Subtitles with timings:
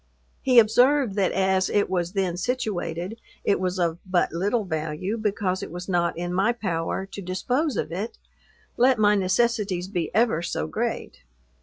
[0.41, 5.61] He observed that as it was then situated, it was of but little value, because
[5.61, 8.17] it was not in my power to dispose of it,
[8.77, 11.19] let my necessities be ever so great.